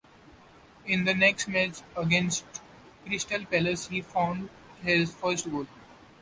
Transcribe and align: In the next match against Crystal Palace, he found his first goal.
In 0.87 1.03
the 1.05 1.13
next 1.13 1.47
match 1.47 1.83
against 1.95 2.43
Crystal 3.05 3.45
Palace, 3.45 3.85
he 3.85 4.01
found 4.01 4.49
his 4.81 5.13
first 5.13 5.47
goal. 5.51 5.67